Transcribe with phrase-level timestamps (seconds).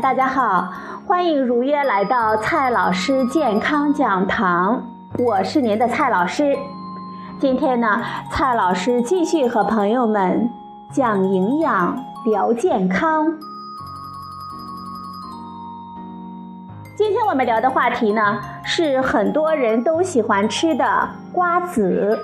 [0.00, 0.72] 大家好，
[1.06, 4.82] 欢迎如约来到蔡老师健康讲堂，
[5.18, 6.56] 我是您的蔡老师。
[7.38, 10.48] 今天呢，蔡老师继续和朋友们
[10.90, 13.26] 讲营养、聊健康。
[16.96, 22.18] 今天我们聊的话题呢，是很多人都喜欢吃的瓜子。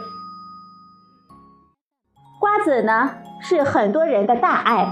[2.40, 4.88] 瓜子呢，是很多人的大爱。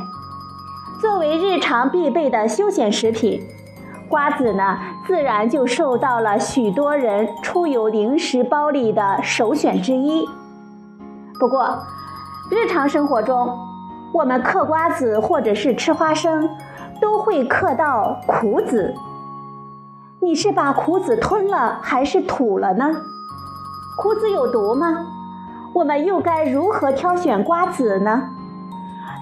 [1.00, 3.46] 作为日常必备的休闲食品，
[4.09, 10.27] 瓜子呢，自然就受到了许多人出游零食包里的首选之一。
[11.38, 11.78] 不过，
[12.51, 13.54] 日常生活中，
[14.15, 16.48] 我们嗑瓜子或者是吃花生，
[16.98, 18.95] 都会嗑到苦子。
[20.20, 22.87] 你是把苦子吞了还是吐了呢？
[23.98, 25.07] 苦子有毒吗？
[25.74, 28.30] 我们又该如何挑选瓜子呢？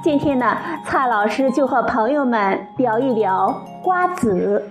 [0.05, 4.63] 今天呢，蔡老师就和朋友们聊一聊瓜子。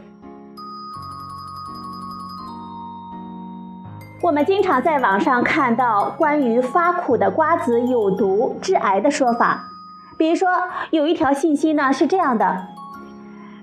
[4.22, 9.64] 我们经常在网上看到关于发苦的瓜子有毒、致癌的说法。
[10.20, 10.48] 比如说，
[10.92, 12.68] 有一条信息呢是这样的：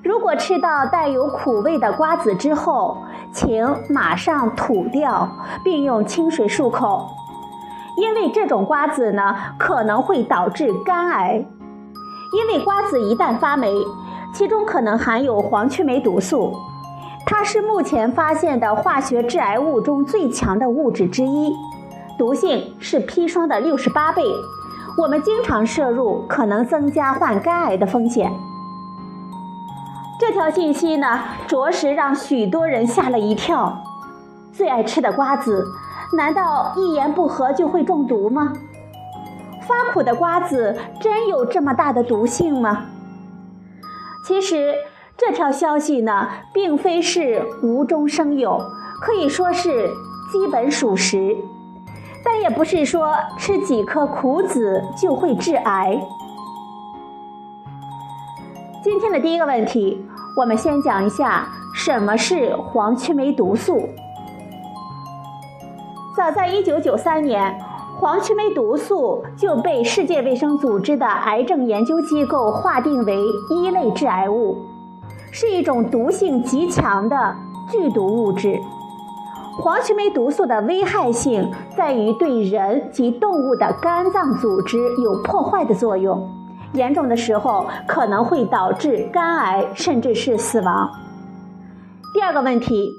[0.03, 2.99] 如果吃到带有苦味的瓜子之后，
[3.33, 5.31] 请马上吐掉，
[5.63, 7.11] 并用清水漱口，
[7.97, 11.45] 因为这种瓜子呢可能会导致肝癌。
[12.33, 13.73] 因为瓜子一旦发霉，
[14.33, 16.53] 其中可能含有黄曲霉毒素，
[17.27, 21.53] 它是目前发现的化学致癌物中最强的物质之一，
[22.17, 24.23] 毒性是砒霜的六十八倍。
[24.97, 28.31] 我们经常摄入可能增加患肝癌的风险。
[30.21, 33.77] 这条信息呢，着实让许多人吓了一跳。
[34.53, 35.67] 最爱吃的瓜子，
[36.17, 38.53] 难道一言不合就会中毒吗？
[39.67, 42.87] 发苦的瓜子真有这么大的毒性吗？
[44.27, 44.75] 其实
[45.17, 48.61] 这条消息呢，并非是无中生有，
[49.01, 49.89] 可以说是
[50.31, 51.37] 基本属实。
[52.25, 55.99] 但也不是说吃几颗苦子就会致癌。
[58.83, 60.07] 今天的第一个问题，
[60.37, 63.89] 我们先讲一下什么是黄曲霉毒素。
[66.17, 67.70] 早在一九九三年。
[68.01, 74.57] 黄曲霉毒素就被世界卫生组织的癌症研究机构划定为一类致癌物，
[75.31, 77.37] 是一种毒性极强的
[77.71, 78.59] 剧毒物质。
[79.59, 86.27] 黄曲霉毒素的危害性在于对人及动物的肝脏组织有破坏的作用，
[86.73, 90.89] 严重的时候可能会导致肝癌甚至是死亡。
[92.15, 92.95] 第二个问题，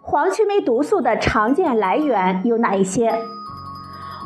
[0.00, 3.12] 黄曲霉毒素的常见来源有哪一些？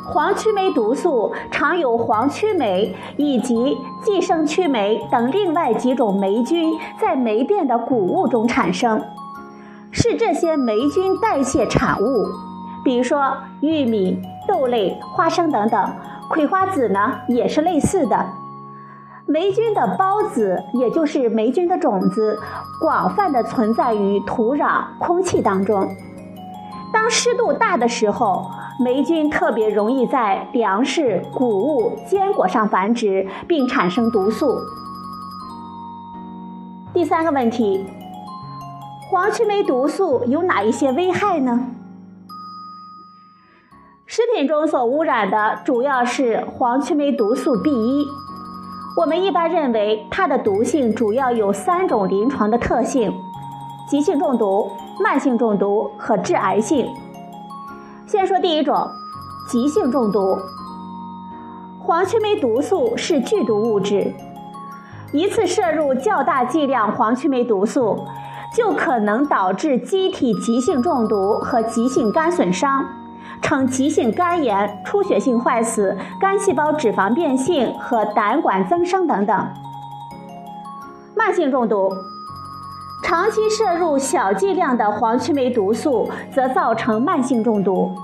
[0.06, 9.03] 黄曲霉毒素常有黄曲霉以及寄生曲霉等另外几种霉菌在霉变的谷物中产生，
[9.91, 12.26] 是这些霉菌代谢产物，
[12.84, 15.91] 比如说玉米、豆类、花生等等。
[16.28, 18.26] 葵花籽呢也是类似的。
[19.26, 22.38] 霉菌的孢子，也就是霉菌的种子，
[22.81, 25.88] 广泛的存在于土壤、空气当中。
[26.94, 28.50] 当湿度大的时候。
[28.77, 34.59] 霉菌特别容易在粮食、谷物、坚果上繁殖，并产生毒素。
[36.93, 37.87] 第三个问题，
[39.09, 41.69] 黄曲霉毒素有哪一些危害呢？
[44.06, 48.04] 食品中所污染的主要是黄曲霉毒素 B 一。
[49.00, 53.15] 我们一般认为它的毒性主要有三种临床的特性：
[53.88, 54.69] 急性中毒、
[55.00, 56.87] 慢性中毒和致癌性。
[58.06, 58.89] 先说第一种，
[59.48, 60.39] 急性中毒。
[61.80, 64.13] 黄曲霉毒素是剧毒物质，
[65.13, 68.07] 一次摄入较大剂量黄曲霉毒素，
[68.54, 72.86] 就可能导致机体急性中毒和急性肝损伤，
[73.42, 79.47] 呈急性肝炎、出血性坏死、肝细胞脂肪变性和胆管增生等等。
[81.15, 81.91] 慢性中毒。
[83.04, 87.95] 长期摄入小剂量的黄曲霉毒素，则造成慢性中毒。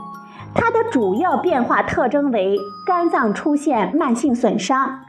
[0.55, 5.01] 它的主要变化特征为肝脏出现慢性损伤，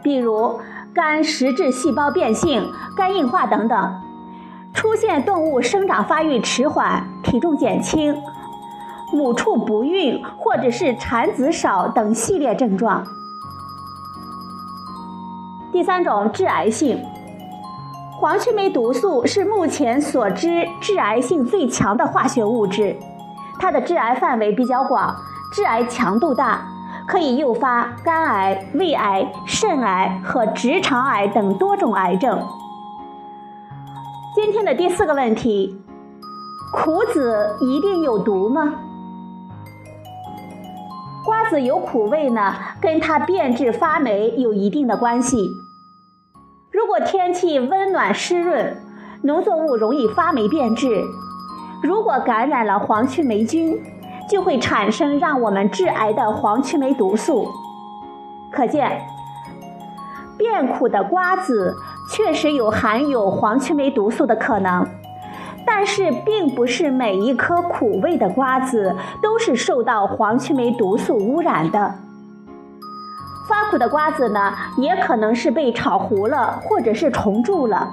[0.00, 0.60] 比如
[0.94, 4.00] 肝实质细胞变性、肝硬化等等；
[4.72, 8.16] 出现动物生长发育迟缓、体重减轻、
[9.12, 13.04] 母畜不孕或者是产子少等系列症状。
[15.72, 17.04] 第三种致癌性。
[18.20, 22.94] 黄曲霉毒素是目前所知致癌性最强的化学物质，
[23.58, 25.16] 它的致癌范围比较广，
[25.54, 26.60] 致癌强度大，
[27.08, 32.46] 可以诱发肝癌、胃癌、肾癌和直肠癌等多种癌症。
[34.34, 35.80] 今天的第四个问题：
[36.74, 38.74] 苦子一定有毒吗？
[41.24, 45.48] 瓜子有苦味呢，跟它变质发霉有一定的关系。
[46.80, 48.74] 如果天气温暖湿润，
[49.20, 51.04] 农作物容易发霉变质。
[51.82, 53.78] 如果感染了黄曲霉菌，
[54.30, 57.46] 就会产生让我们致癌的黄曲霉毒素。
[58.50, 59.02] 可见，
[60.38, 61.76] 变苦的瓜子
[62.14, 64.86] 确实有含有黄曲霉毒素的可能，
[65.66, 71.94] 但是并不是每一颗苦味的瓜子都是受到黄曲霉毒素污染的。
[73.60, 77.90] 发苦的瓜子呢，也可能是被炒糊了，或者是虫蛀了。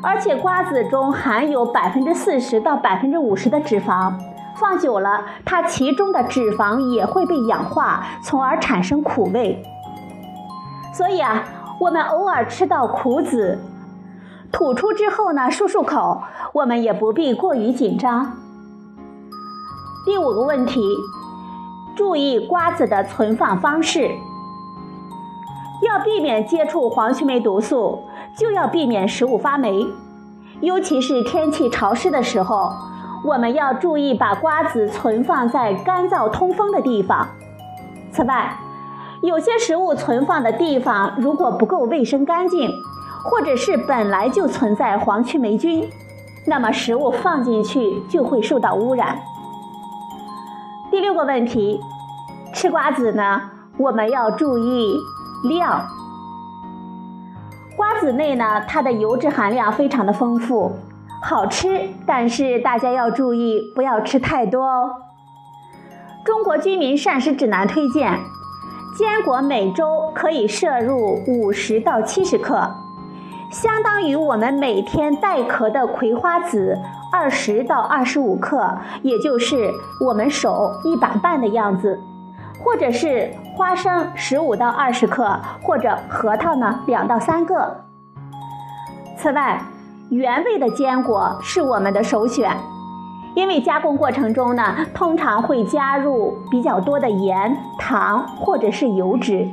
[0.00, 4.12] 而且瓜子中含有百分之四十到百分之五十的脂肪，
[4.54, 9.60] 放久了，它其中的脂肪也会被氧化，从而产生苦味。
[10.94, 11.42] 所以啊，
[11.80, 13.58] 我们偶尔吃到苦子，
[14.52, 16.22] 吐出之后呢，漱漱口，
[16.52, 18.36] 我们也不必过于紧张。
[20.06, 20.80] 第五个问题，
[21.96, 24.08] 注意瓜子的存放方式，
[25.82, 28.04] 要避免接触黄曲霉毒素。
[28.34, 29.86] 就要避免食物发霉，
[30.62, 32.72] 尤其是天气潮湿的时候，
[33.26, 37.28] 我们要注意把瓜子存放在干燥通风的地方。
[38.10, 38.56] 此外，
[39.22, 42.70] 有些食物存放的地方如果不够卫生干净，
[43.22, 45.86] 或者是本来就存在黄曲霉菌，
[46.46, 49.20] 那么食物放进去就会受到污染。
[50.90, 51.82] 第六个问题，
[52.54, 53.42] 吃瓜子呢，
[53.76, 54.96] 我们要注意
[55.42, 55.86] 量。
[57.76, 60.72] 瓜子内呢，它的油脂含量非常的丰富，
[61.22, 64.90] 好吃，但是大家要注意，不要吃太多哦。
[66.24, 68.20] 中国居民膳食指南推荐，
[68.96, 72.70] 坚果每周可以摄入五十到七十克，
[73.50, 76.78] 相当于我们每天带壳的葵花籽
[77.12, 79.72] 二十到二十五克，也就是
[80.06, 82.00] 我们手一把半的样子。
[82.64, 87.84] 或者是花生十五到二十克，或者核桃呢两到三个。
[89.16, 89.60] 此外，
[90.10, 92.56] 原味的坚果是我们的首选，
[93.34, 99.48] 因为加工过程中呢，通常会加入比较多的盐、糖或者是油脂。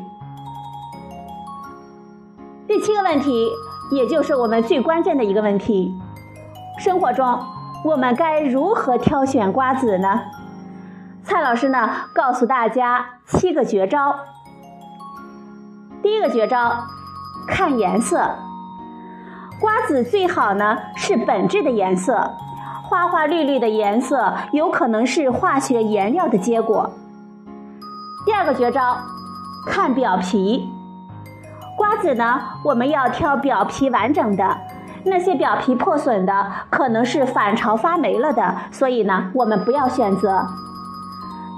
[2.67, 3.49] 第七个问题，
[3.91, 5.93] 也就是我们最关键的一个问题：
[6.77, 7.39] 生活中
[7.83, 10.21] 我们该如何挑选瓜子呢？
[11.23, 14.15] 蔡老师呢，告诉大家七个绝招。
[16.01, 16.83] 第一个绝招，
[17.47, 18.35] 看颜色。
[19.59, 22.31] 瓜子最好呢是本质的颜色，
[22.83, 26.89] 花花绿绿的颜色有可能是化学颜料的结果。
[28.25, 28.97] 第二个绝招，
[29.67, 30.69] 看表皮。
[31.77, 34.57] 瓜子呢，我们要挑表皮完整的，
[35.03, 40.45] 那些表皮破损的，可能是反潮发霉了的，所以呢，我们不要选择。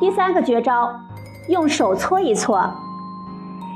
[0.01, 0.99] 第三个绝招，
[1.47, 2.59] 用手搓一搓。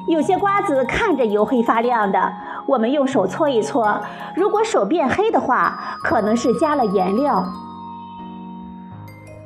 [0.08, 2.34] 有些瓜子看着油黑发亮的，
[2.66, 4.02] 我们用手搓一搓，
[4.36, 7.46] 如果手变黑的话，可能是加了颜料。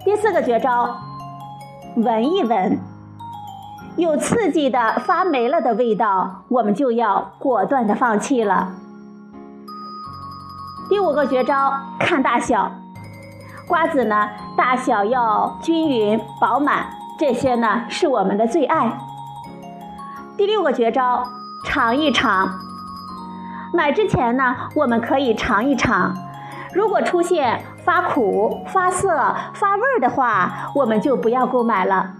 [0.05, 0.95] 第四个绝招，
[1.97, 2.79] 闻一闻，
[3.97, 8.71] 有刺激的发霉了的味道，我们就要果断的放弃了。
[10.89, 12.71] 第五个绝招，看大小。
[13.69, 16.87] 瓜子呢，大小要均匀饱满，
[17.19, 18.97] 这些呢是我们的最爱。
[20.35, 21.23] 第六个绝招，
[21.63, 22.49] 尝一尝。
[23.71, 26.15] 买之前呢，我们可以尝一尝，
[26.73, 32.13] 如果出现发苦、发涩、发味儿的话，我们就不要购买了。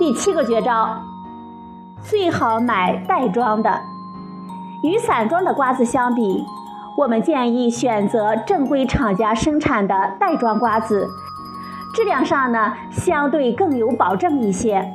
[0.00, 0.98] 第七个绝招，
[2.02, 3.80] 最好买袋装的，
[4.82, 6.44] 与散装的瓜子相比。
[6.96, 11.08] 我们建议选择正规厂家生产的袋装瓜子，
[11.92, 14.92] 质量上呢相对更有保证一些。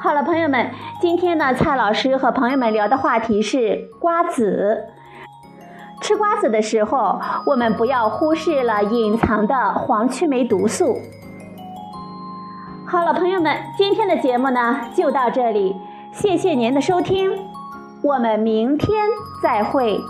[0.00, 4.84] 好了，朋友们，今天呢蔡老师和朋友们聊的话题是瓜子。
[6.00, 10.96] 吃瓜子的时候，我们不要忽视了隐藏的黄曲霉毒素。
[12.86, 15.76] 好了，朋友们，今天的节目呢就到这里，
[16.12, 17.32] 谢谢您的收听，
[18.02, 18.96] 我们明天
[19.42, 20.00] 再会。